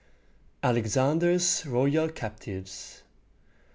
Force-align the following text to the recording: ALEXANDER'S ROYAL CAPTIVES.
ALEXANDER'S 0.63 1.67
ROYAL 1.67 2.09
CAPTIVES. 2.09 3.03